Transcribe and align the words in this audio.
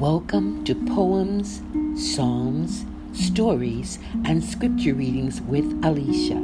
Welcome 0.00 0.64
to 0.64 0.74
Poems, 0.74 1.60
Psalms, 1.94 2.86
Stories, 3.12 3.98
and 4.24 4.42
Scripture 4.42 4.94
Readings 4.94 5.42
with 5.42 5.78
Alicia. 5.84 6.40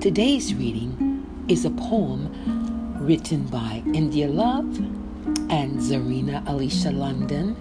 Today's 0.00 0.52
reading 0.52 1.44
is 1.46 1.64
a 1.64 1.70
poem 1.70 2.96
written 2.98 3.44
by 3.44 3.84
India 3.94 4.26
Love 4.26 4.76
and 5.50 5.78
Zarina 5.78 6.42
Alicia 6.48 6.90
London. 6.90 7.54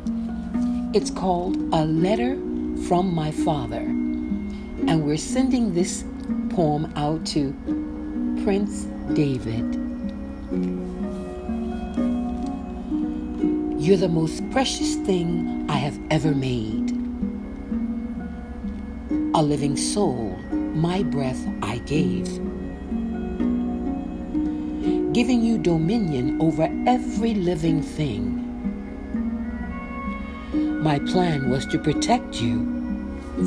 It's 0.96 1.12
called 1.12 1.56
A 1.72 1.86
Letter 1.86 2.34
from 2.88 3.14
My 3.14 3.30
Father, 3.30 3.82
and 3.82 5.06
we're 5.06 5.18
sending 5.18 5.76
this 5.76 6.06
poem 6.50 6.92
out 6.96 7.24
to 7.28 7.54
Prince 8.44 8.88
David. 9.14 10.99
You're 13.90 13.98
the 13.98 14.08
most 14.08 14.48
precious 14.52 14.98
thing 14.98 15.66
I 15.68 15.78
have 15.78 16.00
ever 16.12 16.36
made. 16.36 16.92
A 19.34 19.42
living 19.42 19.76
soul, 19.76 20.38
my 20.76 21.02
breath 21.02 21.44
I 21.64 21.80
gave. 21.80 22.28
Giving 25.12 25.42
you 25.42 25.58
dominion 25.58 26.40
over 26.40 26.70
every 26.86 27.34
living 27.34 27.82
thing. 27.82 28.46
My 30.84 31.00
plan 31.00 31.50
was 31.50 31.66
to 31.66 31.80
protect 31.80 32.40
you 32.40 32.60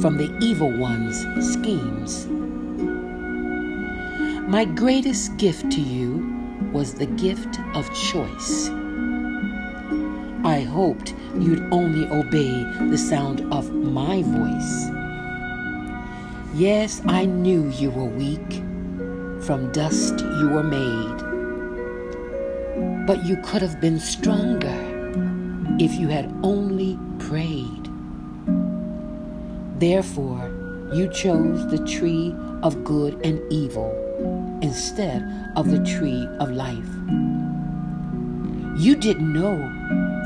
from 0.01 0.17
the 0.17 0.37
evil 0.41 0.77
one's 0.77 1.21
schemes. 1.53 2.27
My 4.49 4.65
greatest 4.65 5.37
gift 5.37 5.71
to 5.71 5.81
you 5.81 6.37
was 6.73 6.95
the 6.95 7.07
gift 7.07 7.61
of 7.77 7.89
choice. 7.95 8.73
I 10.45 10.61
hoped 10.63 11.15
you'd 11.39 11.73
only 11.73 12.05
obey 12.09 12.65
the 12.91 12.99
sound 12.99 13.41
of 13.53 13.73
my 13.73 14.23
voice. 14.23 14.91
Yes, 16.53 17.01
I 17.07 17.27
knew 17.27 17.71
you 17.71 17.91
were 17.91 18.07
weak. 18.07 18.63
From 19.47 19.71
dust 19.73 20.19
you 20.19 20.49
were 20.49 20.65
made. 20.65 21.19
But 23.07 23.25
you 23.25 23.37
could 23.45 23.63
have 23.63 23.81
been 23.81 24.01
stronger 24.01 24.77
if 25.79 25.95
you 25.95 26.09
had 26.09 26.35
only 26.43 26.99
prayed. 27.21 27.89
Therefore, 29.79 30.51
you 30.93 31.09
chose 31.09 31.71
the 31.71 31.87
tree 31.87 32.35
of 32.65 32.83
good 32.83 33.25
and 33.25 33.41
evil 33.53 33.91
instead 34.61 35.23
of 35.55 35.71
the 35.71 35.85
tree 35.85 36.27
of 36.41 36.51
life. 36.51 36.93
You 38.77 38.97
didn't 38.97 39.33
know 39.33 39.57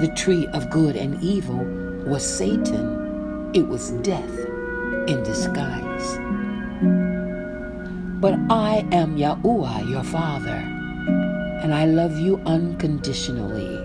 the 0.00 0.08
tree 0.08 0.47
of 0.48 0.69
good 0.69 0.94
and 0.94 1.22
evil 1.22 1.64
was 2.05 2.22
Satan. 2.22 3.50
It 3.55 3.66
was 3.66 3.92
death 4.02 4.39
in 5.08 5.22
disguise. 5.22 6.19
But 8.20 8.34
I 8.50 8.86
am 8.92 9.17
Yahuwah, 9.17 9.89
your 9.89 10.05
father, 10.05 10.62
and 11.62 11.74
I 11.74 11.86
love 11.86 12.19
you 12.19 12.36
unconditionally. 12.44 13.78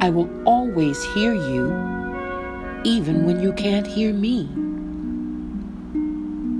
I 0.00 0.10
will 0.10 0.28
always 0.44 1.04
hear 1.14 1.32
you, 1.32 1.70
even 2.82 3.24
when 3.24 3.40
you 3.40 3.52
can't 3.52 3.86
hear 3.86 4.12
me. 4.12 4.48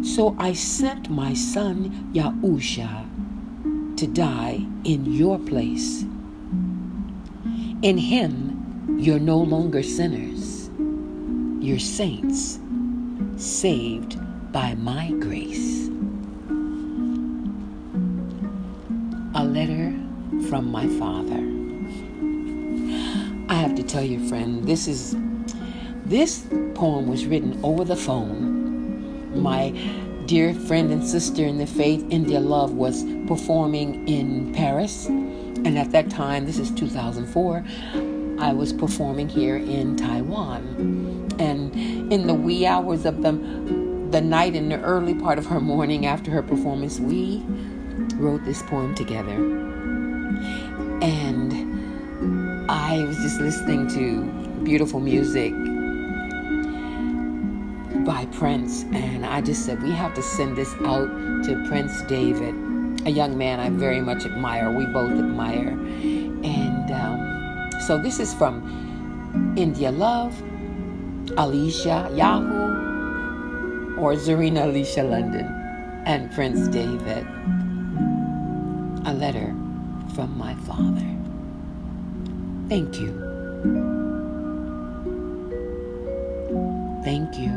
So 0.04 0.36
I 0.38 0.52
sent 0.52 1.10
my 1.10 1.34
son 1.34 2.10
Yahusha 2.12 3.96
to 3.96 4.06
die 4.06 4.64
in 4.84 5.12
your 5.12 5.40
place. 5.40 6.04
In 7.82 7.98
him, 7.98 8.96
you're 9.00 9.18
no 9.18 9.38
longer 9.38 9.82
sinners, 9.82 10.70
you're 11.58 11.80
saints, 11.80 12.60
saved 13.36 14.16
by 14.52 14.76
my 14.76 15.10
grace. 15.18 15.88
A 19.34 19.42
letter 19.42 19.92
from 20.48 20.70
my 20.70 20.86
father. 20.96 21.42
I 23.48 23.54
have 23.54 23.74
to 23.74 23.82
tell 23.82 24.04
you, 24.04 24.28
friend, 24.28 24.64
this 24.64 24.86
is 24.86 25.16
this 26.06 26.46
poem 26.74 27.08
was 27.08 27.26
written 27.26 27.58
over 27.64 27.84
the 27.84 27.96
phone. 27.96 29.42
My 29.42 29.70
dear 30.26 30.54
friend 30.54 30.92
and 30.92 31.04
sister 31.04 31.44
in 31.44 31.58
the 31.58 31.66
faith, 31.66 32.06
India 32.10 32.38
Love, 32.38 32.74
was 32.74 33.02
performing 33.26 34.06
in 34.06 34.52
Paris 34.54 35.08
and 35.64 35.78
at 35.78 35.92
that 35.92 36.10
time, 36.10 36.44
this 36.46 36.58
is 36.58 36.70
2004, 36.72 37.64
I 38.38 38.52
was 38.52 38.72
performing 38.72 39.28
here 39.28 39.56
in 39.56 39.96
Taiwan. 39.96 41.30
And 41.38 41.72
in 42.12 42.26
the 42.26 42.34
wee 42.34 42.66
hours 42.66 43.04
of 43.04 43.22
the, 43.22 43.32
the 44.10 44.20
night, 44.20 44.56
in 44.56 44.68
the 44.68 44.80
early 44.80 45.14
part 45.14 45.38
of 45.38 45.46
her 45.46 45.60
morning 45.60 46.06
after 46.06 46.30
her 46.32 46.42
performance, 46.42 46.98
we 46.98 47.44
wrote 48.16 48.44
this 48.44 48.62
poem 48.64 48.94
together. 48.94 49.34
And 51.02 51.52
I 52.70 53.04
was 53.04 53.16
just 53.18 53.40
listening 53.40 53.86
to 53.90 54.24
beautiful 54.64 54.98
music 54.98 55.52
by 58.04 58.26
Prince, 58.32 58.82
and 58.92 59.24
I 59.24 59.40
just 59.40 59.64
said, 59.64 59.80
we 59.80 59.92
have 59.92 60.14
to 60.14 60.22
send 60.22 60.56
this 60.56 60.74
out 60.84 61.08
to 61.44 61.64
Prince 61.68 62.02
David 62.02 62.71
a 63.04 63.10
young 63.10 63.36
man 63.36 63.60
I 63.60 63.70
very 63.70 64.00
much 64.00 64.24
admire. 64.24 64.70
We 64.70 64.86
both 64.86 65.12
admire. 65.12 65.70
And 66.44 66.90
um, 66.90 67.70
so 67.86 67.98
this 67.98 68.20
is 68.20 68.32
from 68.34 69.54
India 69.56 69.90
Love, 69.90 70.40
Alicia 71.36 72.10
Yahoo, 72.14 73.96
or 73.98 74.14
Zarina 74.14 74.64
Alicia 74.64 75.02
London, 75.02 75.46
and 76.06 76.30
Prince 76.32 76.68
David. 76.68 77.26
A 79.04 79.12
letter 79.12 79.54
from 80.14 80.36
my 80.38 80.54
father. 80.66 81.08
Thank 82.68 83.00
you. 83.00 83.12
Thank 87.04 87.36
you. 87.36 87.50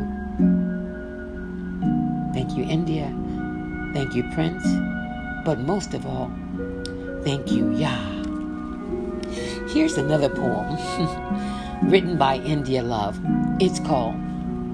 Thank 2.33 2.57
you, 2.57 2.63
India. 2.63 3.13
Thank 3.93 4.15
you, 4.15 4.23
Prince. 4.33 4.94
But 5.45 5.59
most 5.59 5.93
of 5.93 6.07
all, 6.07 6.31
thank 7.23 7.51
you, 7.51 7.71
Yah. 7.75 8.23
Here's 9.69 9.95
another 9.95 10.27
poem 10.27 10.75
written 11.89 12.17
by 12.17 12.37
India 12.37 12.81
Love. 12.81 13.19
It's 13.59 13.79
called 13.79 14.15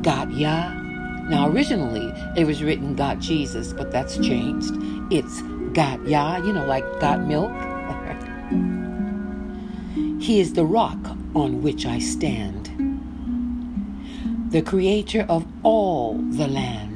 Got 0.02 0.31
Yah. 0.31 0.72
Now, 1.30 1.50
originally 1.50 2.14
it 2.38 2.46
was 2.46 2.64
written 2.64 2.96
Got 2.96 3.20
Jesus, 3.20 3.74
but 3.74 3.92
that's 3.92 4.18
changed. 4.18 4.72
It's 5.12 5.42
Got 5.74 6.08
Yah, 6.08 6.38
you 6.38 6.54
know, 6.54 6.66
like 6.66 6.86
got 7.02 7.20
milk. 7.20 7.52
he 10.22 10.40
is 10.40 10.54
the 10.54 10.64
rock 10.64 11.00
on 11.36 11.62
which 11.62 11.86
I 11.86 12.00
stand, 12.00 12.70
the 14.52 14.62
creator 14.62 15.26
of 15.28 15.46
all 15.64 16.14
the 16.14 16.48
land. 16.48 16.91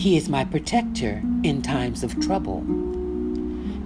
He 0.00 0.16
is 0.16 0.30
my 0.30 0.46
protector 0.46 1.22
in 1.42 1.60
times 1.60 2.02
of 2.02 2.18
trouble. 2.20 2.62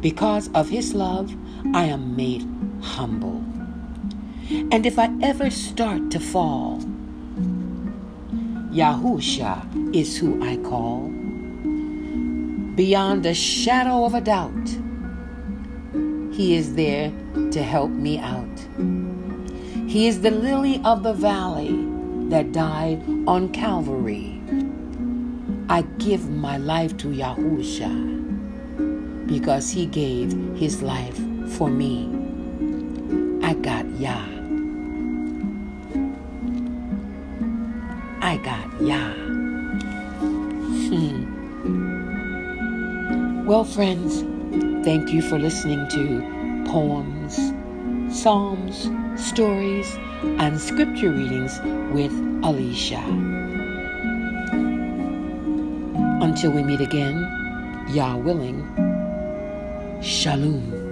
Because 0.01 0.49
of 0.55 0.69
his 0.69 0.95
love, 0.95 1.35
I 1.75 1.87
am 1.87 2.15
made 2.15 2.47
humble. 2.81 3.43
And 4.71 4.87
if 4.87 4.97
I 4.97 5.11
ever 5.23 5.51
start 5.51 6.13
to 6.13 6.21
fall, 6.21 6.79
Yahusha 8.71 9.93
is 9.93 10.17
who 10.17 10.41
I 10.41 10.57
call. 10.59 11.09
Beyond 12.77 13.27
a 13.27 13.35
shadow 13.35 14.05
of 14.05 14.15
a 14.15 14.21
doubt, 14.21 14.69
he 16.33 16.55
is 16.55 16.77
there 16.77 17.11
to 17.51 17.61
help 17.61 17.91
me 17.91 18.19
out. 18.19 18.61
He 19.89 20.07
is 20.07 20.21
the 20.21 20.31
lily 20.31 20.81
of 20.85 21.03
the 21.03 21.13
valley 21.13 21.75
that 22.29 22.53
died 22.53 23.03
on 23.27 23.49
Calvary 23.49 24.34
I 25.75 25.83
give 25.99 26.31
my 26.31 26.57
life 26.57 26.97
to 26.99 27.09
Yahusha 27.09 27.91
because 29.27 29.73
he 29.73 29.87
gave 29.87 30.31
his 30.55 30.83
life 30.83 31.19
for 31.57 31.69
me. 31.69 32.09
I 33.43 33.55
got 33.55 33.85
Yah. 33.99 34.25
I 38.21 38.37
got 38.37 38.81
Yah. 38.81 39.15
Hmm. 40.87 41.25
Well, 43.45 43.65
friends, 43.65 44.23
thank 44.85 45.11
you 45.11 45.23
for 45.23 45.41
listening 45.41 45.89
to 45.89 46.23
poems, 46.71 47.53
psalms, 48.17 48.89
stories, 49.21 49.99
and 50.39 50.61
scripture 50.61 51.11
readings 51.11 51.59
with 51.91 52.13
Alicia. 52.45 53.34
Until 56.35 56.51
we 56.51 56.65
meet 56.65 56.81
again, 56.81 57.15
Yah 57.91 58.17
willing, 58.17 58.59
Shalom. 60.03 60.84